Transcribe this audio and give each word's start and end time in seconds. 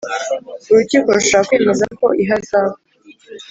Urukiko 0.71 1.07
rushobora 1.17 1.47
kwemeza 1.49 1.85
ko 1.99 2.07
ihazabu 2.23 2.75